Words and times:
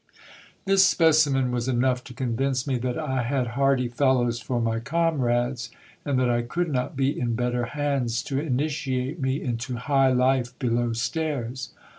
This 0.65 0.83
specimen 0.83 1.51
was 1.51 1.67
enough 1.67 2.03
to 2.05 2.13
convince 2.15 2.65
me 2.65 2.79
that 2.79 2.97
I 2.97 3.21
had 3.21 3.49
hearty 3.49 3.87
fellows 3.87 4.39
for 4.39 4.59
my 4.59 4.79
comrades, 4.79 5.69
and 6.03 6.17
that 6.19 6.27
I 6.27 6.41
could 6.41 6.69
not 6.71 6.95
be 6.97 7.19
in 7.19 7.35
better 7.35 7.65
hands 7.65 8.23
to 8.23 8.39
initiate 8.39 9.19
me 9.19 9.39
into 9.39 9.75
high 9.75 10.11
life 10.11 10.57
below 10.57 10.93
stairs. 10.93 11.69